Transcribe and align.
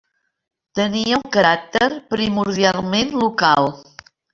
Tenia 0.79 1.19
un 1.21 1.29
caràcter 1.37 1.91
primordialment 2.15 3.17
local. 3.23 3.73